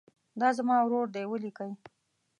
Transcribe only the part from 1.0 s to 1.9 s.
دی ولیکئ.